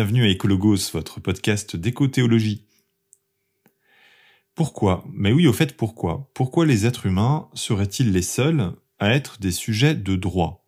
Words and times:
Bienvenue 0.00 0.24
à 0.24 0.28
Écologos, 0.28 0.92
votre 0.94 1.20
podcast 1.20 1.76
d'éco-théologie. 1.76 2.64
Pourquoi? 4.54 5.04
Mais 5.12 5.30
oui, 5.30 5.46
au 5.46 5.52
fait, 5.52 5.76
pourquoi? 5.76 6.30
Pourquoi 6.32 6.64
les 6.64 6.86
êtres 6.86 7.04
humains 7.04 7.50
seraient-ils 7.52 8.10
les 8.10 8.22
seuls 8.22 8.72
à 8.98 9.14
être 9.14 9.38
des 9.40 9.50
sujets 9.50 9.94
de 9.94 10.16
droit? 10.16 10.66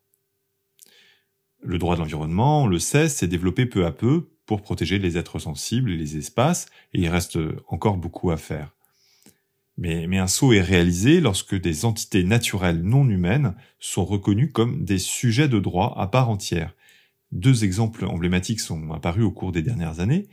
Le 1.62 1.78
droit 1.78 1.94
de 1.94 2.00
l'environnement, 2.00 2.64
on 2.64 2.66
le 2.66 2.78
sait, 2.78 3.08
s'est 3.08 3.26
développé 3.26 3.64
peu 3.64 3.86
à 3.86 3.90
peu 3.90 4.28
pour 4.44 4.60
protéger 4.60 4.98
les 4.98 5.16
êtres 5.16 5.38
sensibles 5.38 5.92
et 5.92 5.96
les 5.96 6.18
espaces, 6.18 6.66
et 6.92 7.00
il 7.00 7.08
reste 7.08 7.38
encore 7.68 7.96
beaucoup 7.96 8.32
à 8.32 8.36
faire. 8.36 8.74
Mais, 9.78 10.06
mais 10.08 10.18
un 10.18 10.26
saut 10.26 10.52
est 10.52 10.60
réalisé 10.60 11.22
lorsque 11.22 11.58
des 11.58 11.86
entités 11.86 12.22
naturelles 12.22 12.82
non 12.82 13.08
humaines 13.08 13.54
sont 13.78 14.04
reconnues 14.04 14.52
comme 14.52 14.84
des 14.84 14.98
sujets 14.98 15.48
de 15.48 15.58
droit 15.58 15.94
à 15.96 16.06
part 16.06 16.28
entière, 16.28 16.74
deux 17.32 17.64
exemples 17.64 18.04
emblématiques 18.04 18.60
sont 18.60 18.92
apparus 18.92 19.24
au 19.24 19.30
cours 19.30 19.52
des 19.52 19.62
dernières 19.62 20.00
années. 20.00 20.28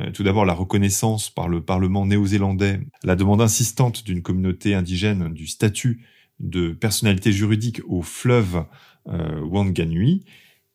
Euh, 0.00 0.10
tout 0.10 0.24
d'abord, 0.24 0.44
la 0.44 0.54
reconnaissance 0.54 1.30
par 1.30 1.48
le 1.48 1.62
Parlement 1.62 2.04
néo-zélandais, 2.06 2.80
la 3.04 3.16
demande 3.16 3.40
insistante 3.40 4.04
d'une 4.04 4.22
communauté 4.22 4.74
indigène 4.74 5.32
du 5.32 5.46
statut 5.46 6.04
de 6.40 6.70
personnalité 6.70 7.32
juridique 7.32 7.80
au 7.86 8.02
fleuve 8.02 8.64
euh, 9.08 9.40
Wanganui, 9.42 10.24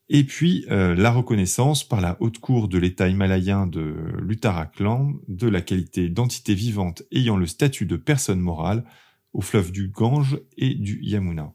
et 0.08 0.24
puis 0.24 0.64
euh, 0.70 0.94
la 0.94 1.10
reconnaissance 1.10 1.84
par 1.84 2.00
la 2.00 2.16
haute 2.20 2.38
cour 2.38 2.66
de 2.66 2.78
l'État 2.78 3.08
himalayen 3.08 3.66
de 3.66 3.94
l'Uttarakhand 4.20 5.12
de 5.28 5.48
la 5.48 5.60
qualité 5.60 6.08
d'entité 6.08 6.54
vivante 6.54 7.02
ayant 7.12 7.36
le 7.36 7.46
statut 7.46 7.86
de 7.86 7.96
personne 7.96 8.40
morale 8.40 8.84
au 9.32 9.40
fleuve 9.40 9.70
du 9.70 9.88
Gange 9.88 10.40
et 10.56 10.74
du 10.74 10.98
Yamuna. 11.02 11.52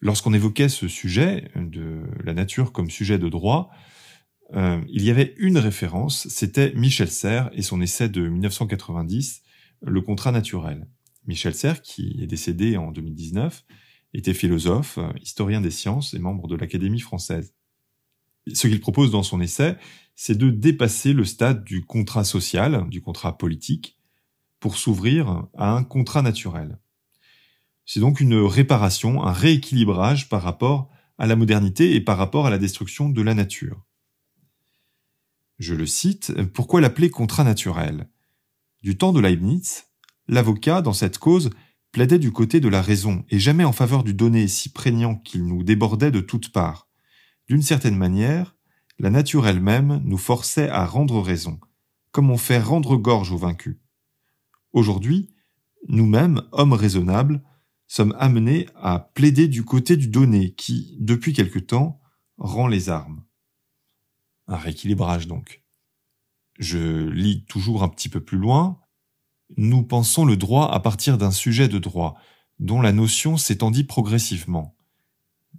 Lorsqu'on 0.00 0.32
évoquait 0.32 0.68
ce 0.68 0.86
sujet 0.86 1.50
de 1.56 2.02
la 2.22 2.34
nature 2.34 2.72
comme 2.72 2.90
sujet 2.90 3.18
de 3.18 3.28
droit, 3.28 3.70
euh, 4.54 4.80
il 4.88 5.04
y 5.04 5.10
avait 5.10 5.34
une 5.38 5.58
référence, 5.58 6.28
c'était 6.28 6.72
Michel 6.74 7.10
Serres 7.10 7.50
et 7.52 7.62
son 7.62 7.80
essai 7.80 8.08
de 8.08 8.28
1990, 8.28 9.42
Le 9.82 10.00
contrat 10.00 10.32
naturel. 10.32 10.88
Michel 11.26 11.54
Serres, 11.54 11.82
qui 11.82 12.18
est 12.20 12.26
décédé 12.26 12.76
en 12.76 12.90
2019, 12.90 13.64
était 14.14 14.34
philosophe, 14.34 14.98
historien 15.20 15.60
des 15.60 15.70
sciences 15.70 16.14
et 16.14 16.18
membre 16.18 16.48
de 16.48 16.56
l'Académie 16.56 17.00
française. 17.00 17.54
Ce 18.52 18.66
qu'il 18.66 18.80
propose 18.80 19.10
dans 19.10 19.22
son 19.22 19.40
essai, 19.40 19.76
c'est 20.16 20.38
de 20.38 20.50
dépasser 20.50 21.12
le 21.12 21.24
stade 21.24 21.64
du 21.64 21.84
contrat 21.84 22.24
social, 22.24 22.88
du 22.88 23.02
contrat 23.02 23.36
politique, 23.36 23.98
pour 24.58 24.76
s'ouvrir 24.76 25.46
à 25.56 25.72
un 25.72 25.84
contrat 25.84 26.22
naturel. 26.22 26.78
C'est 27.90 28.00
donc 28.00 28.20
une 28.20 28.34
réparation, 28.34 29.24
un 29.24 29.32
rééquilibrage 29.32 30.28
par 30.28 30.42
rapport 30.42 30.90
à 31.16 31.26
la 31.26 31.36
modernité 31.36 31.94
et 31.94 32.02
par 32.02 32.18
rapport 32.18 32.46
à 32.46 32.50
la 32.50 32.58
destruction 32.58 33.08
de 33.08 33.22
la 33.22 33.32
nature. 33.32 33.82
Je 35.58 35.74
le 35.74 35.86
cite, 35.86 36.34
pourquoi 36.52 36.82
l'appeler 36.82 37.08
contrat 37.08 37.44
naturel 37.44 38.10
Du 38.82 38.98
temps 38.98 39.14
de 39.14 39.20
Leibniz, 39.20 39.86
l'avocat, 40.28 40.82
dans 40.82 40.92
cette 40.92 41.16
cause, 41.16 41.48
plaidait 41.90 42.18
du 42.18 42.30
côté 42.30 42.60
de 42.60 42.68
la 42.68 42.82
raison 42.82 43.24
et 43.30 43.38
jamais 43.38 43.64
en 43.64 43.72
faveur 43.72 44.04
du 44.04 44.12
donné 44.12 44.48
si 44.48 44.70
prégnant 44.70 45.14
qu'il 45.14 45.46
nous 45.46 45.62
débordait 45.62 46.10
de 46.10 46.20
toutes 46.20 46.52
parts. 46.52 46.88
D'une 47.48 47.62
certaine 47.62 47.96
manière, 47.96 48.54
la 48.98 49.08
nature 49.08 49.46
elle-même 49.46 50.02
nous 50.04 50.18
forçait 50.18 50.68
à 50.68 50.84
rendre 50.84 51.22
raison, 51.22 51.58
comme 52.12 52.30
on 52.30 52.36
fait 52.36 52.60
rendre 52.60 52.98
gorge 52.98 53.32
aux 53.32 53.38
vaincus. 53.38 53.78
Aujourd'hui, 54.74 55.30
nous-mêmes, 55.88 56.42
hommes 56.52 56.74
raisonnables, 56.74 57.42
sommes 57.88 58.14
amenés 58.18 58.68
à 58.76 59.10
plaider 59.14 59.48
du 59.48 59.64
côté 59.64 59.96
du 59.96 60.06
donné 60.06 60.52
qui, 60.52 60.96
depuis 61.00 61.32
quelque 61.32 61.58
temps, 61.58 62.00
rend 62.36 62.68
les 62.68 62.90
armes. 62.90 63.24
Un 64.46 64.56
rééquilibrage 64.56 65.26
donc. 65.26 65.62
Je 66.58 67.08
lis 67.08 67.44
toujours 67.46 67.82
un 67.82 67.88
petit 67.88 68.08
peu 68.08 68.20
plus 68.20 68.38
loin. 68.38 68.78
Nous 69.56 69.82
pensons 69.82 70.24
le 70.24 70.36
droit 70.36 70.70
à 70.70 70.80
partir 70.80 71.18
d'un 71.18 71.30
sujet 71.30 71.68
de 71.68 71.78
droit, 71.78 72.16
dont 72.58 72.80
la 72.80 72.92
notion 72.92 73.36
s'étendit 73.36 73.84
progressivement. 73.84 74.76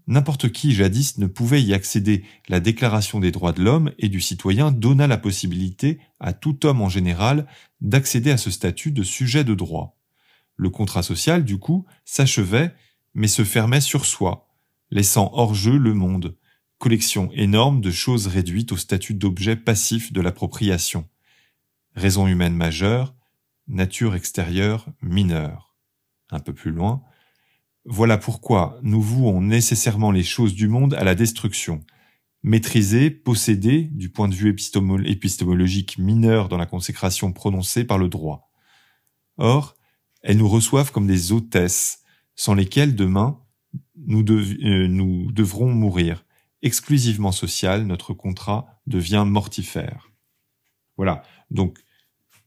N'importe 0.05 0.51
qui 0.51 0.73
jadis 0.73 1.17
ne 1.17 1.27
pouvait 1.27 1.61
y 1.61 1.73
accéder. 1.73 2.23
La 2.47 2.59
Déclaration 2.59 3.19
des 3.19 3.31
droits 3.31 3.51
de 3.51 3.63
l'homme 3.63 3.91
et 3.97 4.09
du 4.09 4.21
citoyen 4.21 4.71
donna 4.71 5.07
la 5.07 5.17
possibilité 5.17 5.99
à 6.19 6.33
tout 6.33 6.65
homme 6.65 6.81
en 6.81 6.89
général 6.89 7.47
d'accéder 7.81 8.31
à 8.31 8.37
ce 8.37 8.51
statut 8.51 8.91
de 8.91 9.03
sujet 9.03 9.43
de 9.43 9.53
droit. 9.53 9.98
Le 10.59 10.69
contrat 10.69 11.03
social, 11.03 11.45
du 11.45 11.57
coup, 11.57 11.85
s'achevait, 12.03 12.75
mais 13.13 13.29
se 13.29 13.45
fermait 13.45 13.79
sur 13.79 14.05
soi, 14.05 14.49
laissant 14.91 15.29
hors 15.31 15.55
jeu 15.55 15.77
le 15.77 15.93
monde, 15.93 16.35
collection 16.79 17.31
énorme 17.31 17.79
de 17.79 17.91
choses 17.91 18.27
réduites 18.27 18.73
au 18.73 18.77
statut 18.77 19.13
d'objet 19.13 19.55
passif 19.55 20.11
de 20.11 20.19
l'appropriation. 20.19 21.07
Raison 21.95 22.27
humaine 22.27 22.57
majeure, 22.57 23.15
nature 23.69 24.15
extérieure 24.15 24.89
mineure. 25.01 25.77
Un 26.29 26.39
peu 26.39 26.51
plus 26.53 26.71
loin, 26.71 27.03
voilà 27.85 28.17
pourquoi 28.17 28.79
nous 28.81 29.01
vouons 29.01 29.39
nécessairement 29.39 30.11
les 30.11 30.23
choses 30.23 30.55
du 30.55 30.67
monde 30.67 30.93
à 30.93 31.05
la 31.05 31.15
destruction, 31.15 31.85
maîtriser, 32.43 33.11
posséder, 33.11 33.83
du 33.83 34.09
point 34.09 34.27
de 34.27 34.35
vue 34.35 34.49
épistémologique 34.49 35.97
mineur 35.99 36.49
dans 36.49 36.57
la 36.57 36.65
consécration 36.65 37.31
prononcée 37.31 37.85
par 37.85 37.97
le 37.97 38.09
droit. 38.09 38.51
Or, 39.37 39.77
elles 40.21 40.37
nous 40.37 40.49
reçoivent 40.49 40.91
comme 40.91 41.07
des 41.07 41.31
hôtesses, 41.31 41.99
sans 42.35 42.53
lesquelles 42.53 42.95
demain 42.95 43.39
nous, 43.95 44.23
euh, 44.29 44.87
nous 44.87 45.31
devrons 45.31 45.71
mourir. 45.71 46.25
Exclusivement 46.61 47.31
social, 47.31 47.85
notre 47.85 48.13
contrat 48.13 48.81
devient 48.87 49.23
mortifère. 49.25 50.11
Voilà. 50.97 51.23
Donc, 51.51 51.79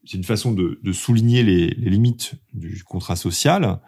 c'est 0.04 0.16
une 0.16 0.24
façon 0.24 0.52
de, 0.52 0.92
souligner 0.92 1.42
les, 1.42 1.68
limites 1.68 2.34
du 2.52 2.82
contrat 2.84 3.16
social, 3.16 3.80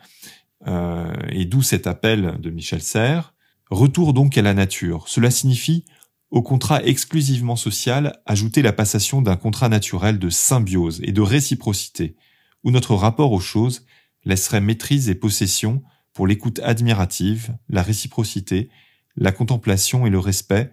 euh, 0.67 1.13
et 1.31 1.45
d'où 1.45 1.63
cet 1.63 1.87
appel 1.87 2.39
de 2.41 2.51
Michel 2.51 2.81
Serres. 2.81 3.35
Retour 3.71 4.15
donc 4.15 4.39
à 4.39 4.43
la 4.43 4.55
nature. 4.55 5.09
Cela 5.09 5.31
signifie 5.31 5.85
au 6.31 6.43
contrat 6.43 6.83
exclusivement 6.85 7.57
social 7.57 8.21
ajouter 8.27 8.63
la 8.63 8.73
passation 8.73 9.23
d'un 9.23 9.37
contrat 9.37 9.69
naturel 9.69 10.19
de 10.19 10.31
symbiose 10.31 11.01
et 11.03 11.13
de 11.13 11.21
réciprocité, 11.21 12.17
où 12.65 12.71
notre 12.71 12.95
rapport 12.95 13.33
aux 13.33 13.41
choses 13.41 13.87
laisserait 14.25 14.61
maîtrise 14.61 15.09
et 15.09 15.15
possession 15.15 15.83
pour 16.13 16.27
l'écoute 16.27 16.61
admirative, 16.61 17.57
la 17.69 17.83
réciprocité, 17.83 18.71
la 19.17 19.33
contemplation 19.33 20.07
et 20.07 20.11
le 20.11 20.19
respect, 20.19 20.73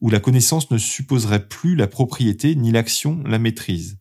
où 0.00 0.10
la 0.10 0.20
connaissance 0.20 0.70
ne 0.70 0.78
supposerait 0.78 1.48
plus 1.48 1.76
la 1.76 1.86
propriété 1.86 2.54
ni 2.54 2.70
l'action 2.72 3.22
la 3.24 3.38
maîtrise. 3.38 3.98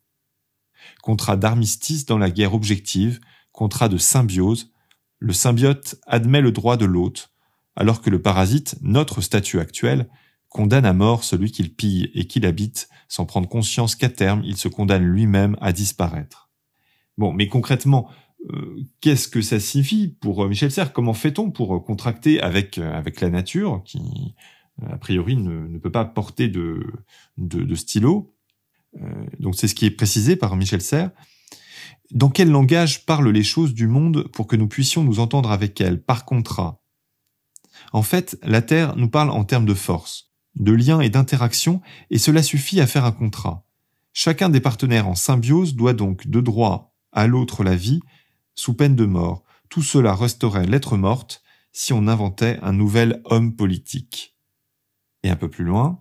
Contrat 1.01 1.37
d'armistice 1.37 2.05
dans 2.05 2.17
la 2.17 2.29
guerre 2.29 2.53
objective, 2.53 3.19
contrat 3.51 3.89
de 3.89 3.97
symbiose, 3.97 4.71
le 5.19 5.33
symbiote 5.33 5.95
admet 6.07 6.41
le 6.41 6.51
droit 6.51 6.77
de 6.77 6.85
l'hôte, 6.85 7.31
alors 7.75 8.01
que 8.01 8.09
le 8.09 8.21
parasite, 8.21 8.75
notre 8.81 9.21
statut 9.21 9.59
actuel, 9.59 10.07
condamne 10.49 10.85
à 10.85 10.93
mort 10.93 11.23
celui 11.23 11.51
qu'il 11.51 11.73
pille 11.73 12.11
et 12.13 12.27
qu'il 12.27 12.45
habite 12.45 12.89
sans 13.07 13.25
prendre 13.25 13.49
conscience 13.49 13.95
qu'à 13.95 14.09
terme 14.09 14.41
il 14.45 14.57
se 14.57 14.67
condamne 14.67 15.03
lui-même 15.03 15.57
à 15.59 15.71
disparaître. 15.73 16.44
Bon, 17.17 17.31
mais 17.31 17.47
concrètement, 17.47 18.09
euh, 18.51 18.83
qu'est-ce 19.01 19.27
que 19.27 19.41
ça 19.41 19.59
signifie 19.59 20.07
pour 20.07 20.43
euh, 20.43 20.49
Michel 20.49 20.71
Serres? 20.71 20.93
Comment 20.93 21.13
fait-on 21.13 21.51
pour 21.51 21.75
euh, 21.75 21.79
contracter 21.79 22.39
avec 22.41 22.77
avec 22.77 23.21
la 23.21 23.29
nature 23.29 23.81
qui 23.85 24.35
a 24.85 24.97
priori 24.97 25.37
ne, 25.37 25.77
peut 25.77 25.91
pas 25.91 26.05
porter 26.05 26.47
de 26.47 26.85
de, 27.37 27.75
stylo? 27.75 28.33
Donc 29.39 29.55
c'est 29.55 29.67
ce 29.67 29.75
qui 29.75 29.85
est 29.85 29.91
précisé 29.91 30.35
par 30.35 30.55
Michel 30.55 30.81
Serres. 30.81 31.11
Dans 32.11 32.29
quel 32.29 32.49
langage 32.49 33.05
parlent 33.05 33.29
les 33.29 33.43
choses 33.43 33.73
du 33.73 33.87
monde 33.87 34.27
pour 34.31 34.47
que 34.47 34.55
nous 34.55 34.67
puissions 34.67 35.03
nous 35.03 35.19
entendre 35.19 35.51
avec 35.51 35.81
elles 35.81 36.01
par 36.01 36.23
contrat? 36.23 36.81
En 37.93 38.03
fait, 38.03 38.37
la 38.43 38.61
Terre 38.61 38.95
nous 38.95 39.09
parle 39.09 39.31
en 39.31 39.43
termes 39.43 39.65
de 39.65 39.73
force, 39.73 40.31
de 40.55 40.71
lien 40.71 41.01
et 41.01 41.09
d'interaction, 41.09 41.81
et 42.09 42.17
cela 42.17 42.43
suffit 42.43 42.79
à 42.79 42.87
faire 42.87 43.05
un 43.05 43.11
contrat. 43.11 43.65
Chacun 44.13 44.49
des 44.49 44.61
partenaires 44.61 45.09
en 45.09 45.15
symbiose 45.15 45.75
doit 45.75 45.93
donc 45.93 46.27
de 46.27 46.39
droit 46.39 46.94
à 47.15 47.25
l'autre 47.25 47.63
la 47.63 47.75
vie, 47.75 48.01
sous 48.53 48.75
peine 48.75 48.95
de 48.95 49.05
mort. 49.05 49.43
Tout 49.69 49.81
cela 49.81 50.13
resterait 50.13 50.67
lettre 50.67 50.97
morte 50.97 51.41
si 51.71 51.91
on 51.91 52.07
inventait 52.07 52.59
un 52.61 52.71
nouvel 52.71 53.21
homme 53.25 53.55
politique. 53.55 54.37
Et 55.23 55.29
un 55.29 55.35
peu 55.35 55.49
plus 55.49 55.65
loin, 55.65 55.97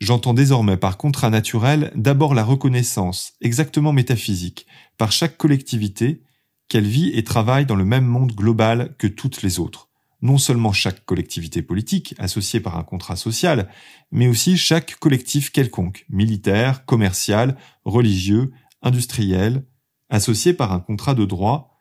j'entends 0.00 0.34
désormais 0.34 0.76
par 0.76 0.98
contrat 0.98 1.30
naturel 1.30 1.90
d'abord 1.94 2.34
la 2.34 2.44
reconnaissance, 2.44 3.32
exactement 3.40 3.92
métaphysique, 3.92 4.66
par 4.98 5.10
chaque 5.10 5.38
collectivité, 5.38 6.22
qu'elle 6.68 6.86
vit 6.86 7.10
et 7.14 7.24
travaille 7.24 7.66
dans 7.66 7.76
le 7.76 7.84
même 7.84 8.06
monde 8.06 8.32
global 8.32 8.94
que 8.98 9.06
toutes 9.06 9.42
les 9.42 9.58
autres. 9.58 9.88
Non 10.22 10.38
seulement 10.38 10.72
chaque 10.72 11.04
collectivité 11.04 11.62
politique, 11.62 12.14
associée 12.18 12.60
par 12.60 12.78
un 12.78 12.84
contrat 12.84 13.16
social, 13.16 13.68
mais 14.12 14.28
aussi 14.28 14.56
chaque 14.56 14.94
collectif 14.96 15.50
quelconque, 15.50 16.06
militaire, 16.08 16.84
commercial, 16.84 17.56
religieux, 17.84 18.52
industriel, 18.82 19.64
associé 20.12 20.52
par 20.52 20.72
un 20.72 20.78
contrat 20.78 21.14
de 21.14 21.24
droit, 21.24 21.80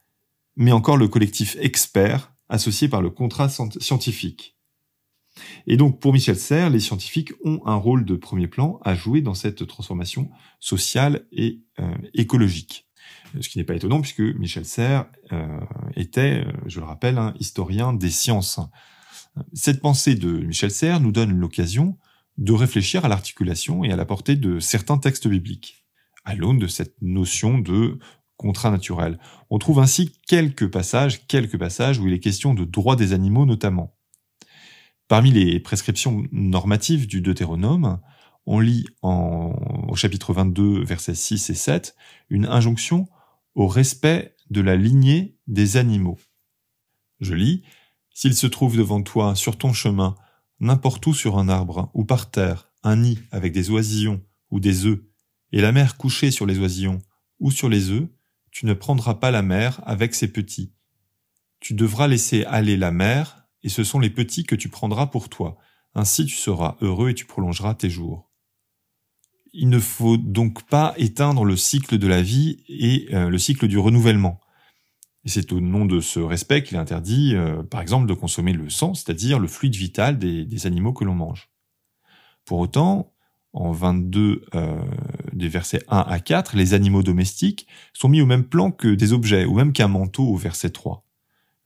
mais 0.56 0.72
encore 0.72 0.98
le 0.98 1.08
collectif 1.08 1.58
expert, 1.60 2.34
associé 2.50 2.88
par 2.88 3.02
le 3.02 3.10
contrat 3.10 3.50
scientifique. 3.50 4.58
Et 5.68 5.78
donc, 5.78 6.00
pour 6.00 6.14
Michel 6.14 6.38
Serres, 6.38 6.70
les 6.70 6.80
scientifiques 6.80 7.34
ont 7.44 7.62
un 7.66 7.76
rôle 7.76 8.06
de 8.06 8.16
premier 8.16 8.48
plan 8.48 8.80
à 8.84 8.96
jouer 8.96 9.22
dans 9.22 9.34
cette 9.34 9.68
transformation 9.68 10.30
sociale 10.60 11.26
et 11.32 11.62
euh, 11.80 11.94
écologique. 12.14 12.88
Ce 13.40 13.48
qui 13.48 13.58
n'est 13.58 13.64
pas 13.64 13.76
étonnant 13.76 14.02
puisque 14.02 14.20
Michel 14.20 14.66
Serres 14.66 15.06
euh, 15.32 15.60
était, 15.96 16.46
je 16.66 16.80
le 16.80 16.86
rappelle, 16.86 17.18
un 17.18 17.34
historien 17.40 17.94
des 17.94 18.10
sciences. 18.10 18.60
Cette 19.54 19.82
pensée 19.82 20.16
de 20.16 20.32
Michel 20.32 20.72
Serres 20.72 21.00
nous 21.00 21.12
donne 21.12 21.32
l'occasion 21.32 21.98
de 22.38 22.54
réfléchir 22.54 23.06
à 23.06 23.08
l'articulation 23.08 23.84
et 23.84 23.92
à 23.92 23.96
la 23.96 24.06
portée 24.06 24.36
de 24.36 24.60
certains 24.60 24.98
textes 24.98 25.28
bibliques, 25.28 25.86
à 26.26 26.36
l'aune 26.36 26.60
de 26.60 26.68
cette 26.68 27.02
notion 27.02 27.58
de 27.58 28.00
contrat 28.42 28.72
naturel. 28.72 29.20
On 29.52 29.60
trouve 29.60 29.80
ainsi 29.80 30.12
quelques 30.28 30.68
passages, 30.68 31.28
quelques 31.28 31.60
passages 31.60 32.00
où 32.00 32.08
il 32.08 32.14
est 32.14 32.20
question 32.20 32.56
de 32.56 32.66
droit 32.66 32.96
des 32.96 33.14
animaux 33.14 33.46
notamment. 33.46 33.96
Parmi 35.08 35.32
les 35.32 35.60
prescriptions 35.60 36.24
normatives 36.32 37.06
du 37.06 37.22
Deutéronome, 37.22 38.00
on 38.48 38.60
lit 38.60 38.88
au 39.04 39.96
chapitre 39.96 40.34
22, 40.34 40.84
versets 40.84 41.14
6 41.14 41.52
et 41.52 41.54
7, 41.54 41.96
une 42.30 42.48
injonction 42.48 43.08
au 43.54 43.68
respect 43.68 44.36
de 44.50 44.62
la 44.62 44.76
lignée 44.76 45.38
des 45.46 45.78
animaux. 45.78 46.18
Je 47.20 47.36
lis, 47.36 47.64
S'il 48.14 48.36
se 48.36 48.48
trouve 48.48 48.76
devant 48.76 49.04
toi, 49.04 49.36
sur 49.36 49.58
ton 49.58 49.72
chemin, 49.72 50.16
n'importe 50.60 51.06
où 51.06 51.14
sur 51.14 51.38
un 51.38 51.48
arbre 51.48 51.92
ou 51.94 52.06
par 52.06 52.32
terre, 52.32 52.70
un 52.84 52.96
nid 52.96 53.20
avec 53.32 53.54
des 53.54 53.70
oisillons 53.70 54.22
ou 54.50 54.60
des 54.60 54.86
œufs, 54.86 55.00
et 55.52 55.62
la 55.62 55.72
mère 55.72 55.98
couchée 55.98 56.32
sur 56.32 56.46
les 56.48 56.58
oisillons 56.58 57.00
ou 57.40 57.52
sur 57.52 57.70
les 57.70 57.92
œufs, 57.92 58.08
tu 58.52 58.66
ne 58.66 58.74
prendras 58.74 59.16
pas 59.16 59.32
la 59.32 59.42
mère 59.42 59.82
avec 59.86 60.14
ses 60.14 60.32
petits. 60.32 60.74
Tu 61.60 61.74
devras 61.74 62.08
laisser 62.08 62.44
aller 62.46 62.78
la 62.78 62.92
mère 62.92 63.48
et 63.64 63.70
ce 63.70 63.84
sont 63.84 64.00
les 64.00 64.10
petits 64.10 64.44
que 64.44 64.56
tu 64.56 64.70
prendras 64.70 65.08
pour 65.08 65.30
toi. 65.30 65.58
Ainsi 65.96 66.26
tu 66.26 66.36
seras 66.36 66.78
heureux 66.82 67.10
et 67.10 67.16
tu 67.16 67.26
prolongeras 67.26 67.76
tes 67.76 67.90
jours. 67.90 68.30
Il 69.54 69.70
ne 69.70 69.80
faut 69.80 70.18
donc 70.18 70.64
pas 70.64 70.94
éteindre 70.98 71.44
le 71.44 71.58
cycle 71.58 71.98
de 71.98 72.08
la 72.08 72.22
vie 72.22 72.64
et 72.68 73.14
euh, 73.14 73.30
le 73.30 73.38
cycle 73.38 73.68
du 73.68 73.78
renouvellement. 73.78 74.40
Et 75.24 75.30
c'est 75.30 75.52
au 75.52 75.60
nom 75.60 75.86
de 75.86 76.00
ce 76.00 76.20
respect 76.20 76.64
qu'il 76.64 76.78
interdit, 76.78 77.36
euh, 77.36 77.62
par 77.62 77.82
exemple, 77.82 78.08
de 78.08 78.14
consommer 78.14 78.54
le 78.54 78.70
sang, 78.70 78.94
c'est-à-dire 78.94 79.40
le 79.40 79.48
fluide 79.48 79.76
vital 79.76 80.18
des, 80.18 80.66
animaux 80.66 80.94
que 80.94 81.04
l'on 81.04 81.14
mange. 81.14 81.50
Pour 82.46 82.60
autant, 82.60 83.14
en 83.54 83.72
22 83.72 84.46
euh, 84.56 84.82
des 85.42 85.50
versets 85.50 85.84
1 85.90 86.06
à 86.08 86.20
4, 86.20 86.56
les 86.56 86.74
animaux 86.74 87.04
domestiques 87.04 87.68
sont 87.94 88.08
mis 88.08 88.22
au 88.22 88.26
même 88.26 88.46
plan 88.46 88.72
que 88.72 88.88
des 88.96 89.12
objets, 89.12 89.46
ou 89.46 89.56
même 89.56 89.74
qu'un 89.74 89.90
manteau 89.90 90.24
au 90.24 90.38
verset 90.38 90.70
3. 90.70 91.06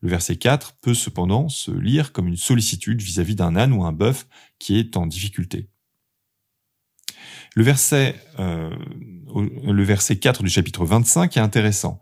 Le 0.01 0.10
verset 0.10 0.36
4 0.36 0.77
peut 0.81 0.94
cependant 0.94 1.50
se 1.50 1.72
lire 1.72 2.12
comme 2.12 2.27
une 2.27 2.38
sollicitude 2.38 3.01
vis-à-vis 3.01 3.36
d'un 3.36 3.56
âne 3.56 3.74
ou 3.74 3.83
un 3.83 3.92
bœuf 3.92 4.27
qui 4.60 4.77
est 4.77 4.98
en 4.98 5.07
difficulté. 5.07 5.69
Le 7.56 7.63
verset, 7.63 8.16
euh, 8.39 8.69
le 9.33 9.83
verset 9.83 10.18
4 10.18 10.44
du 10.44 10.50
chapitre 10.50 10.86
25 10.86 11.38
est 11.38 11.39
intéressant. 11.39 12.00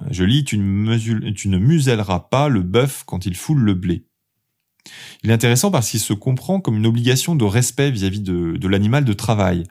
Euh, 0.00 0.06
je 0.10 0.24
lis, 0.24 0.44
tu 0.44 0.56
ne, 0.56 1.58
muselleras 1.58 2.20
pas 2.20 2.48
le 2.48 2.62
bœuf 2.62 3.02
quand 3.04 3.26
il 3.26 3.36
foule 3.36 3.60
le 3.60 3.74
blé. 3.74 4.06
Il 5.22 5.30
est 5.30 5.34
intéressant 5.34 5.70
parce 5.70 5.90
qu'il 5.90 6.00
se 6.00 6.12
comprend 6.12 6.60
comme 6.60 6.76
une 6.76 6.86
obligation 6.86 7.34
de 7.34 7.44
respect 7.44 7.90
vis-à-vis 7.90 8.20
de 8.20 8.68
l'animal 8.68 9.04
de 9.04 9.12
travail, 9.12 9.64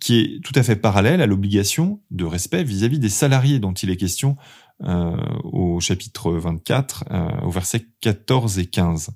qui 0.00 0.18
est 0.18 0.44
tout 0.44 0.52
à 0.54 0.62
fait 0.62 0.76
parallèle 0.76 1.20
à 1.20 1.26
l'obligation 1.26 2.02
de 2.10 2.24
respect 2.24 2.64
vis-à-vis 2.64 2.98
des 2.98 3.08
salariés 3.08 3.58
dont 3.58 3.72
il 3.72 3.90
est 3.90 3.96
question 3.96 4.36
euh, 4.82 5.16
au 5.44 5.80
chapitre 5.80 6.32
24, 6.32 7.04
euh, 7.10 7.40
au 7.42 7.50
verset 7.50 7.86
14 8.00 8.58
et 8.58 8.66
15. 8.66 9.10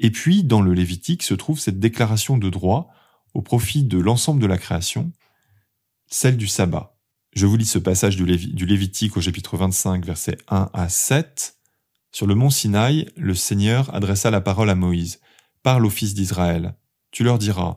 Et 0.00 0.10
puis, 0.10 0.44
dans 0.44 0.60
le 0.60 0.74
Lévitique 0.74 1.22
se 1.22 1.34
trouve 1.34 1.58
cette 1.58 1.78
déclaration 1.78 2.36
de 2.36 2.50
droit 2.50 2.88
au 3.34 3.42
profit 3.42 3.84
de 3.84 3.98
l'ensemble 3.98 4.40
de 4.40 4.46
la 4.46 4.58
création, 4.58 5.12
celle 6.08 6.36
du 6.36 6.46
sabbat. 6.46 6.96
Je 7.32 7.46
vous 7.46 7.56
lis 7.56 7.66
ce 7.66 7.78
passage 7.78 8.16
du, 8.16 8.24
du 8.36 8.66
Lévitique 8.66 9.16
au 9.16 9.20
chapitre 9.20 9.56
25, 9.56 10.04
versets 10.04 10.38
1 10.48 10.70
à 10.72 10.88
7. 10.88 11.56
Sur 12.10 12.26
le 12.26 12.34
mont 12.34 12.50
Sinaï, 12.50 13.08
le 13.16 13.34
Seigneur 13.34 13.94
adressa 13.94 14.30
la 14.30 14.40
parole 14.40 14.70
à 14.70 14.74
Moïse. 14.74 15.20
Parle 15.62 15.86
au 15.86 15.90
fils 15.90 16.14
d'Israël. 16.14 16.74
Tu 17.10 17.24
leur 17.24 17.38
diras, 17.38 17.76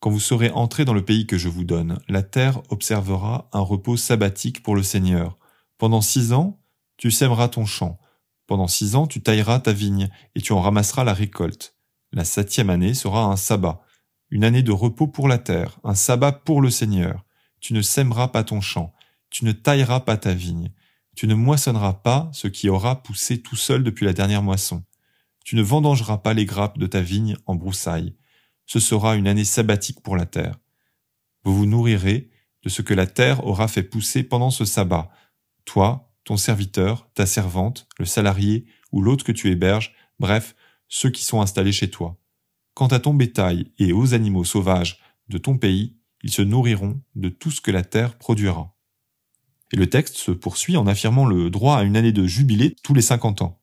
quand 0.00 0.10
vous 0.10 0.20
serez 0.20 0.50
entrés 0.50 0.84
dans 0.84 0.94
le 0.94 1.04
pays 1.04 1.26
que 1.26 1.38
je 1.38 1.48
vous 1.48 1.64
donne, 1.64 1.98
la 2.08 2.22
terre 2.22 2.62
observera 2.70 3.48
un 3.52 3.60
repos 3.60 3.96
sabbatique 3.96 4.62
pour 4.62 4.76
le 4.76 4.82
Seigneur. 4.82 5.38
Pendant 5.76 6.00
six 6.00 6.32
ans, 6.32 6.60
tu 6.96 7.10
sèmeras 7.10 7.48
ton 7.48 7.66
champ. 7.66 7.98
Pendant 8.46 8.68
six 8.68 8.94
ans, 8.94 9.06
tu 9.06 9.20
tailleras 9.20 9.60
ta 9.60 9.72
vigne, 9.72 10.08
et 10.34 10.40
tu 10.40 10.52
en 10.52 10.60
ramasseras 10.60 11.04
la 11.04 11.14
récolte. 11.14 11.74
La 12.12 12.24
septième 12.24 12.70
année 12.70 12.94
sera 12.94 13.24
un 13.24 13.36
sabbat, 13.36 13.82
une 14.30 14.44
année 14.44 14.62
de 14.62 14.72
repos 14.72 15.08
pour 15.08 15.28
la 15.28 15.38
terre, 15.38 15.78
un 15.84 15.94
sabbat 15.94 16.32
pour 16.32 16.62
le 16.62 16.70
Seigneur. 16.70 17.24
Tu 17.60 17.74
ne 17.74 17.82
sèmeras 17.82 18.28
pas 18.28 18.44
ton 18.44 18.60
champ, 18.60 18.94
tu 19.30 19.44
ne 19.44 19.52
tailleras 19.52 20.00
pas 20.00 20.16
ta 20.16 20.32
vigne, 20.32 20.72
tu 21.16 21.26
ne 21.26 21.34
moissonneras 21.34 21.94
pas 21.94 22.30
ce 22.32 22.46
qui 22.46 22.68
aura 22.68 23.02
poussé 23.02 23.42
tout 23.42 23.56
seul 23.56 23.82
depuis 23.82 24.06
la 24.06 24.12
dernière 24.12 24.42
moisson. 24.42 24.84
Tu 25.44 25.56
ne 25.56 25.62
vendangeras 25.62 26.18
pas 26.18 26.34
les 26.34 26.44
grappes 26.46 26.78
de 26.78 26.86
ta 26.86 27.00
vigne 27.00 27.36
en 27.46 27.56
broussailles. 27.56 28.14
Ce 28.68 28.80
sera 28.80 29.16
une 29.16 29.26
année 29.26 29.46
sabbatique 29.46 30.02
pour 30.02 30.16
la 30.16 30.26
terre. 30.26 30.58
Vous 31.42 31.56
vous 31.56 31.66
nourrirez 31.66 32.30
de 32.62 32.68
ce 32.68 32.82
que 32.82 32.94
la 32.94 33.06
terre 33.06 33.44
aura 33.46 33.66
fait 33.66 33.82
pousser 33.82 34.22
pendant 34.22 34.50
ce 34.50 34.66
sabbat, 34.66 35.10
toi, 35.64 36.12
ton 36.24 36.36
serviteur, 36.36 37.08
ta 37.14 37.24
servante, 37.24 37.88
le 37.98 38.04
salarié 38.04 38.66
ou 38.92 39.00
l'autre 39.00 39.24
que 39.24 39.32
tu 39.32 39.50
héberges, 39.50 39.94
bref, 40.18 40.54
ceux 40.86 41.08
qui 41.08 41.24
sont 41.24 41.40
installés 41.40 41.72
chez 41.72 41.90
toi. 41.90 42.18
Quant 42.74 42.88
à 42.88 43.00
ton 43.00 43.14
bétail 43.14 43.72
et 43.78 43.92
aux 43.92 44.12
animaux 44.12 44.44
sauvages 44.44 45.00
de 45.28 45.38
ton 45.38 45.56
pays, 45.56 45.96
ils 46.22 46.30
se 46.30 46.42
nourriront 46.42 47.00
de 47.14 47.30
tout 47.30 47.50
ce 47.50 47.62
que 47.62 47.70
la 47.70 47.82
terre 47.82 48.18
produira. 48.18 48.76
Et 49.72 49.76
le 49.76 49.88
texte 49.88 50.16
se 50.16 50.30
poursuit 50.30 50.76
en 50.76 50.86
affirmant 50.86 51.24
le 51.24 51.48
droit 51.48 51.78
à 51.78 51.84
une 51.84 51.96
année 51.96 52.12
de 52.12 52.26
jubilé 52.26 52.76
tous 52.82 52.92
les 52.92 53.02
cinquante 53.02 53.40
ans. 53.40 53.62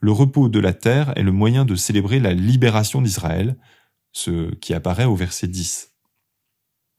Le 0.00 0.12
repos 0.12 0.48
de 0.48 0.60
la 0.60 0.72
terre 0.72 1.12
est 1.16 1.22
le 1.22 1.32
moyen 1.32 1.66
de 1.66 1.74
célébrer 1.74 2.20
la 2.20 2.32
libération 2.32 3.02
d'Israël, 3.02 3.58
ce 4.12 4.54
qui 4.56 4.74
apparaît 4.74 5.04
au 5.04 5.14
verset 5.14 5.48
10. 5.48 5.90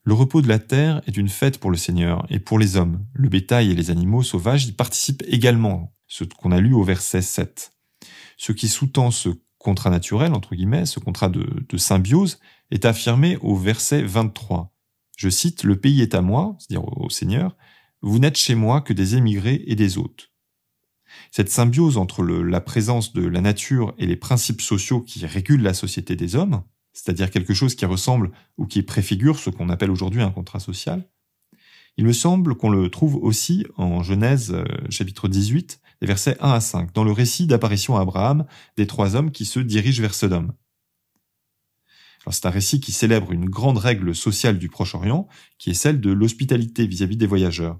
Le 0.04 0.14
repos 0.14 0.42
de 0.42 0.48
la 0.48 0.58
terre 0.58 1.02
est 1.06 1.16
une 1.16 1.30
fête 1.30 1.60
pour 1.60 1.70
le 1.70 1.78
Seigneur 1.78 2.26
et 2.30 2.40
pour 2.40 2.58
les 2.58 2.76
hommes. 2.76 3.06
Le 3.14 3.30
bétail 3.30 3.70
et 3.70 3.76
les 3.76 3.92
animaux 3.92 4.24
sauvages 4.24 4.66
y 4.66 4.72
participent 4.72 5.24
également, 5.28 5.94
ce 6.08 6.24
qu'on 6.24 6.52
a 6.52 6.60
lu 6.60 6.74
au 6.74 6.84
verset 6.84 7.22
7. 7.22 7.72
Ce 8.38 8.52
qui 8.52 8.68
sous-tend 8.68 9.12
ce 9.12 9.30
contrat 9.60 9.92
naturel, 9.92 10.34
entre 10.34 10.56
guillemets, 10.56 10.88
ce 10.88 11.00
contrat 11.00 11.30
de, 11.30 11.78
symbiose, 11.78 12.40
est 12.72 12.86
affirmé 12.86 13.38
au 13.42 13.56
verset 13.56 14.02
23. 14.02 14.74
Je 15.18 15.30
cite, 15.30 15.64
Le 15.64 15.80
pays 15.80 16.02
est 16.02 16.16
à 16.16 16.22
moi, 16.22 16.56
c'est-à-dire 16.58 16.88
au, 16.98 17.10
Seigneur, 17.12 17.56
vous 18.02 18.18
n'êtes 18.18 18.38
chez 18.38 18.56
moi 18.56 18.82
que 18.82 18.94
des 18.94 19.16
émigrés 19.16 19.64
et 19.68 19.76
des 19.76 20.00
hôtes. 20.00 20.32
Cette 21.30 21.50
symbiose 21.50 21.98
entre 21.98 22.24
la 22.24 22.62
présence 22.62 23.14
de 23.14 23.24
la 23.24 23.42
nature 23.42 23.94
et 24.00 24.08
les 24.08 24.16
principes 24.16 24.62
sociaux 24.62 25.02
qui 25.02 25.24
régulent 25.28 25.62
la 25.62 25.76
société 25.76 26.16
des 26.16 26.36
hommes, 26.36 26.64
c'est-à-dire 26.94 27.32
quelque 27.32 27.54
chose 27.54 27.76
qui 27.76 27.86
ressemble 27.86 28.32
ou 28.58 28.66
qui 28.66 28.84
préfigure 28.84 29.40
ce 29.40 29.50
qu'on 29.50 29.70
appelle 29.70 29.92
aujourd'hui 29.92 30.22
un 30.22 30.32
contrat 30.32 30.60
social. 30.60 31.08
Il 31.98 32.06
me 32.06 32.14
semble 32.14 32.56
qu'on 32.56 32.70
le 32.70 32.90
trouve 32.90 33.16
aussi 33.18 33.66
en 33.76 34.02
Genèse 34.02 34.52
euh, 34.54 34.64
chapitre 34.90 35.28
18, 35.28 35.82
les 36.02 36.08
versets 36.08 36.38
1 36.40 36.52
à 36.52 36.60
5, 36.62 36.94
dans 36.94 37.04
le 37.04 37.12
récit 37.12 37.48
d'apparition 37.48 37.98
à 37.98 38.02
Abraham 38.02 38.46
des 38.78 38.88
trois 38.88 39.16
hommes 39.16 39.32
qui 39.32 39.46
se 39.46 39.60
dirigent 39.60 40.02
vers 40.02 40.14
Sodome. 40.14 40.54
c'est 42.30 42.46
un 42.46 42.50
récit 42.50 42.80
qui 42.80 42.92
célèbre 42.92 43.32
une 43.34 43.50
grande 43.50 43.78
règle 43.78 44.16
sociale 44.16 44.58
du 44.58 44.70
Proche-Orient, 44.70 45.28
qui 45.58 45.72
est 45.72 45.76
celle 45.76 46.00
de 46.00 46.12
l'hospitalité 46.12 46.88
vis-à-vis 46.88 47.18
des 47.18 47.28
voyageurs. 47.28 47.80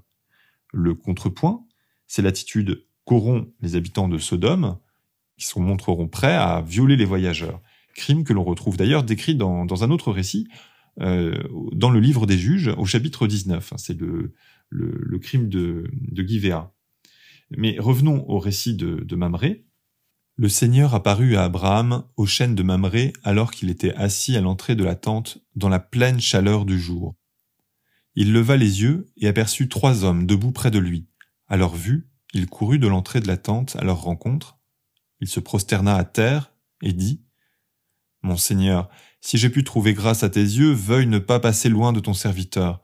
Le 0.72 0.94
contrepoint, 0.94 1.64
c'est 2.06 2.22
l'attitude 2.22 2.86
qu'auront 3.04 3.50
les 3.60 3.76
habitants 3.76 4.08
de 4.08 4.18
Sodome, 4.18 4.78
qui 5.38 5.46
se 5.46 5.58
montreront 5.58 6.08
prêts 6.08 6.36
à 6.36 6.60
violer 6.60 6.96
les 6.96 7.06
voyageurs 7.06 7.60
crime 7.94 8.24
que 8.24 8.32
l'on 8.32 8.44
retrouve 8.44 8.76
d'ailleurs 8.76 9.04
décrit 9.04 9.34
dans, 9.34 9.64
dans, 9.64 9.84
un 9.84 9.90
autre 9.90 10.12
récit, 10.12 10.48
euh, 11.00 11.34
dans 11.72 11.90
le 11.90 12.00
livre 12.00 12.26
des 12.26 12.38
juges, 12.38 12.68
au 12.76 12.84
chapitre 12.84 13.26
19. 13.26 13.74
C'est 13.76 13.98
le, 13.98 14.34
le, 14.68 15.18
crime 15.18 15.48
de, 15.48 15.90
de. 15.92 16.26
Mais 17.56 17.76
revenons 17.78 18.28
au 18.28 18.38
récit 18.38 18.74
de, 18.74 18.96
de 18.96 19.16
Mamré. 19.16 19.64
Le 20.36 20.48
Seigneur 20.48 20.94
apparut 20.94 21.36
à 21.36 21.44
Abraham 21.44 22.04
au 22.16 22.26
chêne 22.26 22.54
de 22.54 22.62
Mamré 22.62 23.12
alors 23.22 23.50
qu'il 23.50 23.68
était 23.70 23.94
assis 23.94 24.36
à 24.36 24.40
l'entrée 24.40 24.74
de 24.74 24.84
la 24.84 24.94
tente 24.94 25.38
dans 25.54 25.68
la 25.68 25.78
pleine 25.78 26.20
chaleur 26.20 26.64
du 26.64 26.80
jour. 26.80 27.14
Il 28.14 28.32
leva 28.32 28.56
les 28.56 28.82
yeux 28.82 29.06
et 29.16 29.28
aperçut 29.28 29.68
trois 29.68 30.04
hommes 30.04 30.26
debout 30.26 30.52
près 30.52 30.70
de 30.70 30.78
lui. 30.78 31.06
À 31.48 31.56
leur 31.56 31.74
vue, 31.74 32.08
il 32.32 32.46
courut 32.46 32.78
de 32.78 32.88
l'entrée 32.88 33.20
de 33.20 33.26
la 33.26 33.36
tente 33.36 33.76
à 33.76 33.84
leur 33.84 34.02
rencontre. 34.02 34.58
Il 35.20 35.28
se 35.28 35.40
prosterna 35.40 35.96
à 35.96 36.04
terre 36.04 36.52
et 36.82 36.92
dit 36.92 37.22
mon 38.22 38.36
Seigneur, 38.36 38.88
si 39.20 39.38
j'ai 39.38 39.50
pu 39.50 39.64
trouver 39.64 39.94
grâce 39.94 40.22
à 40.22 40.30
tes 40.30 40.40
yeux, 40.40 40.72
veuille 40.72 41.06
ne 41.06 41.18
pas 41.18 41.40
passer 41.40 41.68
loin 41.68 41.92
de 41.92 42.00
ton 42.00 42.14
serviteur. 42.14 42.80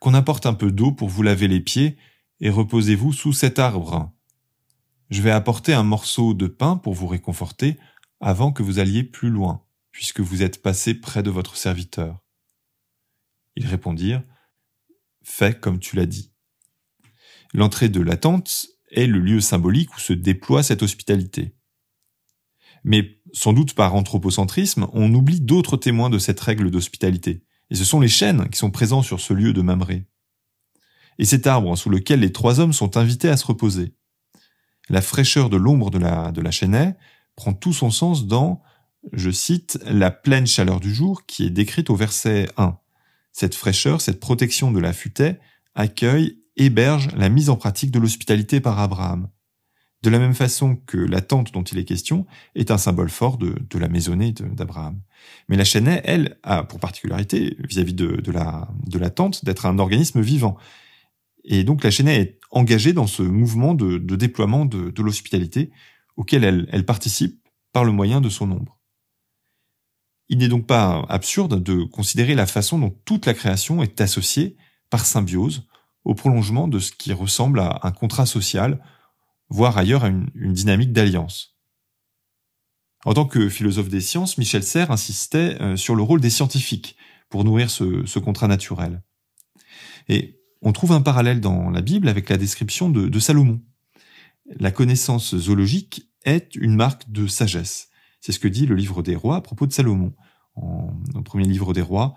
Qu'on 0.00 0.14
apporte 0.14 0.46
un 0.46 0.54
peu 0.54 0.72
d'eau 0.72 0.92
pour 0.92 1.08
vous 1.08 1.22
laver 1.22 1.48
les 1.48 1.60
pieds, 1.60 1.96
et 2.40 2.50
reposez-vous 2.50 3.12
sous 3.12 3.32
cet 3.32 3.58
arbre. 3.58 4.12
Je 5.10 5.22
vais 5.22 5.30
apporter 5.30 5.74
un 5.74 5.84
morceau 5.84 6.34
de 6.34 6.46
pain 6.46 6.76
pour 6.76 6.94
vous 6.94 7.06
réconforter 7.06 7.76
avant 8.20 8.52
que 8.52 8.62
vous 8.62 8.78
alliez 8.78 9.04
plus 9.04 9.30
loin. 9.30 9.64
puisque 9.92 10.20
vous 10.20 10.42
êtes 10.42 10.62
passé 10.62 10.94
près 10.94 11.22
de 11.22 11.30
votre 11.30 11.56
serviteur 11.56 12.18
Ils 13.56 13.66
répondirent, 13.66 14.22
Fais 15.22 15.54
comme 15.54 15.78
tu 15.78 15.96
l'as 15.96 16.06
dit. 16.06 16.32
L'entrée 17.52 17.88
de 17.88 18.00
la 18.00 18.16
tente 18.16 18.66
est 18.90 19.06
le 19.06 19.18
lieu 19.18 19.40
symbolique 19.40 19.94
où 19.94 20.00
se 20.00 20.12
déploie 20.12 20.62
cette 20.62 20.82
hospitalité. 20.82 21.54
Mais 22.84 23.20
sans 23.32 23.52
doute 23.52 23.74
par 23.74 23.94
anthropocentrisme, 23.94 24.86
on 24.92 25.12
oublie 25.14 25.40
d'autres 25.40 25.76
témoins 25.76 26.10
de 26.10 26.18
cette 26.18 26.40
règle 26.40 26.70
d'hospitalité. 26.70 27.42
Et 27.70 27.74
ce 27.74 27.84
sont 27.84 28.00
les 28.00 28.08
chênes 28.08 28.48
qui 28.50 28.58
sont 28.58 28.70
présents 28.70 29.02
sur 29.02 29.20
ce 29.20 29.32
lieu 29.32 29.52
de 29.52 29.62
Mamré. 29.62 30.06
Et 31.18 31.24
cet 31.24 31.46
arbre 31.46 31.76
sous 31.76 31.90
lequel 31.90 32.20
les 32.20 32.32
trois 32.32 32.60
hommes 32.60 32.72
sont 32.72 32.96
invités 32.96 33.28
à 33.28 33.36
se 33.36 33.46
reposer. 33.46 33.94
La 34.88 35.00
fraîcheur 35.00 35.48
de 35.48 35.56
l'ombre 35.56 35.90
de 35.90 35.98
la, 35.98 36.32
de 36.32 36.50
chênaie 36.50 36.96
prend 37.36 37.54
tout 37.54 37.72
son 37.72 37.90
sens 37.90 38.26
dans, 38.26 38.62
je 39.12 39.30
cite, 39.30 39.78
la 39.86 40.10
pleine 40.10 40.46
chaleur 40.46 40.80
du 40.80 40.92
jour 40.92 41.24
qui 41.26 41.44
est 41.44 41.50
décrite 41.50 41.90
au 41.90 41.96
verset 41.96 42.48
1. 42.56 42.76
Cette 43.32 43.54
fraîcheur, 43.54 44.00
cette 44.00 44.20
protection 44.20 44.70
de 44.70 44.80
la 44.80 44.92
futaie 44.92 45.40
accueille, 45.74 46.38
héberge 46.56 47.08
la 47.16 47.30
mise 47.30 47.48
en 47.48 47.56
pratique 47.56 47.90
de 47.90 47.98
l'hospitalité 47.98 48.60
par 48.60 48.78
Abraham. 48.78 49.28
De 50.02 50.10
la 50.10 50.18
même 50.18 50.34
façon 50.34 50.76
que 50.76 50.96
la 50.96 51.20
tente 51.20 51.52
dont 51.52 51.62
il 51.62 51.78
est 51.78 51.84
question 51.84 52.26
est 52.56 52.72
un 52.72 52.78
symbole 52.78 53.08
fort 53.08 53.38
de, 53.38 53.78
la 53.78 53.88
maisonnée 53.88 54.32
d'Abraham. 54.32 55.00
Mais 55.48 55.56
la 55.56 55.64
chênaie, 55.64 56.00
elle, 56.04 56.38
a 56.42 56.64
pour 56.64 56.80
particularité 56.80 57.56
vis-à-vis 57.60 57.94
de, 57.94 58.32
la, 58.32 59.10
tente 59.10 59.44
d'être 59.44 59.64
un 59.66 59.78
organisme 59.78 60.20
vivant. 60.20 60.56
Et 61.44 61.62
donc 61.62 61.84
la 61.84 61.90
chênaie 61.90 62.20
est 62.20 62.40
engagée 62.50 62.92
dans 62.92 63.06
ce 63.06 63.22
mouvement 63.22 63.74
de, 63.74 63.98
déploiement 64.16 64.64
de, 64.64 65.02
l'hospitalité 65.02 65.70
auquel 66.16 66.42
elle, 66.42 66.68
elle 66.72 66.84
participe 66.84 67.40
par 67.72 67.84
le 67.84 67.92
moyen 67.92 68.20
de 68.20 68.28
son 68.28 68.50
ombre. 68.50 68.78
Il 70.28 70.38
n'est 70.38 70.48
donc 70.48 70.66
pas 70.66 71.04
absurde 71.08 71.62
de 71.62 71.84
considérer 71.84 72.34
la 72.34 72.46
façon 72.46 72.78
dont 72.78 72.96
toute 73.04 73.26
la 73.26 73.34
création 73.34 73.82
est 73.82 74.00
associée, 74.00 74.56
par 74.90 75.06
symbiose, 75.06 75.66
au 76.04 76.14
prolongement 76.14 76.68
de 76.68 76.78
ce 76.78 76.90
qui 76.90 77.12
ressemble 77.12 77.60
à 77.60 77.80
un 77.82 77.92
contrat 77.92 78.26
social, 78.26 78.80
voire 79.52 79.76
ailleurs 79.76 80.04
à 80.04 80.08
une, 80.08 80.30
dynamique 80.34 80.92
d'alliance. 80.92 81.58
En 83.04 83.12
tant 83.12 83.26
que 83.26 83.48
philosophe 83.48 83.90
des 83.90 84.00
sciences, 84.00 84.38
Michel 84.38 84.62
Serres 84.62 84.90
insistait 84.90 85.60
euh, 85.60 85.76
sur 85.76 85.94
le 85.94 86.02
rôle 86.02 86.20
des 86.20 86.30
scientifiques 86.30 86.96
pour 87.28 87.44
nourrir 87.44 87.70
ce, 87.70 88.18
contrat 88.18 88.48
naturel. 88.48 89.02
Et 90.08 90.40
on 90.62 90.72
trouve 90.72 90.92
un 90.92 91.02
parallèle 91.02 91.40
dans 91.40 91.68
la 91.70 91.82
Bible 91.82 92.08
avec 92.08 92.30
la 92.30 92.38
description 92.38 92.88
de, 92.88 93.18
Salomon. 93.18 93.60
La 94.58 94.70
connaissance 94.70 95.36
zoologique 95.36 96.08
est 96.24 96.54
une 96.56 96.74
marque 96.74 97.10
de 97.10 97.26
sagesse. 97.26 97.90
C'est 98.20 98.32
ce 98.32 98.38
que 98.38 98.48
dit 98.48 98.66
le 98.66 98.76
livre 98.76 99.02
des 99.02 99.16
rois 99.16 99.36
à 99.36 99.40
propos 99.40 99.66
de 99.66 99.72
Salomon. 99.72 100.14
En, 100.54 100.94
le 101.14 101.22
premier 101.22 101.44
livre 101.44 101.72
des 101.72 101.82
rois, 101.82 102.14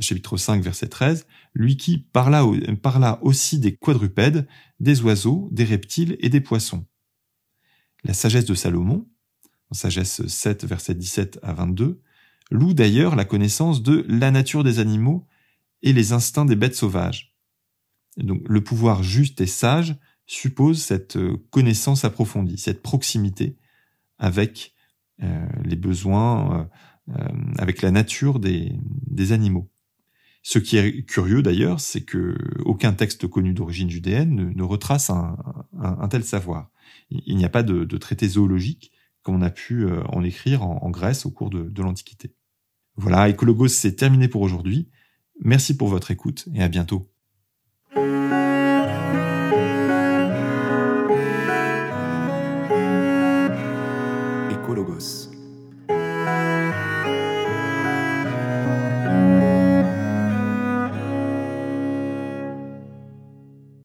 chapitre 0.00 0.36
5, 0.36 0.62
verset 0.62 0.88
13, 0.88 1.26
lui 1.54 1.76
qui 1.76 1.98
parla, 1.98 2.44
parla 2.82 3.18
aussi 3.22 3.58
des 3.58 3.76
quadrupèdes, 3.76 4.46
des 4.80 5.02
oiseaux, 5.02 5.48
des 5.52 5.64
reptiles 5.64 6.16
et 6.20 6.28
des 6.28 6.40
poissons. 6.40 6.86
La 8.02 8.14
sagesse 8.14 8.46
de 8.46 8.54
Salomon, 8.54 9.06
en 9.70 9.74
sagesse 9.74 10.26
7, 10.26 10.64
verset 10.64 10.94
17 10.94 11.38
à 11.42 11.52
22, 11.52 12.00
loue 12.50 12.74
d'ailleurs 12.74 13.16
la 13.16 13.24
connaissance 13.24 13.82
de 13.82 14.04
la 14.08 14.30
nature 14.30 14.64
des 14.64 14.78
animaux 14.78 15.26
et 15.82 15.92
les 15.92 16.12
instincts 16.12 16.44
des 16.44 16.56
bêtes 16.56 16.76
sauvages. 16.76 17.34
Donc, 18.16 18.42
le 18.48 18.62
pouvoir 18.62 19.02
juste 19.02 19.40
et 19.40 19.46
sage 19.46 19.96
suppose 20.26 20.82
cette 20.82 21.16
euh, 21.16 21.36
connaissance 21.50 22.04
approfondie, 22.04 22.56
cette 22.56 22.80
proximité 22.80 23.56
avec 24.18 24.74
euh, 25.22 25.46
les 25.64 25.76
besoins, 25.76 26.60
euh, 26.60 26.64
euh, 27.16 27.28
avec 27.58 27.82
la 27.82 27.90
nature 27.90 28.40
des, 28.40 28.72
des 28.82 29.32
animaux. 29.32 29.70
Ce 30.46 30.58
qui 30.58 30.76
est 30.76 31.04
curieux 31.04 31.40
d'ailleurs, 31.40 31.80
c'est 31.80 32.02
que 32.02 32.36
aucun 32.66 32.92
texte 32.92 33.26
connu 33.26 33.54
d'origine 33.54 33.88
judéenne 33.88 34.52
ne, 34.54 34.62
retrace 34.62 35.08
un, 35.08 35.38
tel 36.10 36.22
savoir. 36.22 36.70
Il, 37.08 37.38
n'y 37.38 37.46
a 37.46 37.48
pas 37.48 37.62
de, 37.62 37.96
traité 37.96 38.28
zoologique 38.28 38.92
comme 39.22 39.36
on 39.36 39.42
a 39.42 39.48
pu 39.48 39.86
en 40.10 40.22
écrire 40.22 40.62
en, 40.62 40.90
Grèce 40.90 41.24
au 41.24 41.30
cours 41.30 41.48
de, 41.48 41.62
de 41.62 41.82
l'Antiquité. 41.82 42.34
Voilà, 42.96 43.30
Ecologos, 43.30 43.68
c'est 43.68 43.96
terminé 43.96 44.28
pour 44.28 44.42
aujourd'hui. 44.42 44.90
Merci 45.40 45.78
pour 45.78 45.88
votre 45.88 46.10
écoute 46.10 46.46
et 46.54 46.62
à 46.62 46.68
bientôt. 46.68 47.10